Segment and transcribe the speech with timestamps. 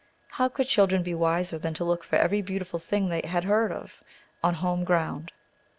[0.29, 3.71] How should children be wiser than to look for every beautiful thing they have heard
[3.71, 4.01] of,
[4.43, 5.31] on home ground?